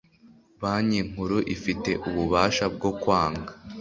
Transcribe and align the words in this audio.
banki 0.61 0.99
nkuru 1.09 1.37
ifite 1.55 1.91
ububasha 2.07 2.65
bwo 2.75 2.91
kwanga 3.01 3.51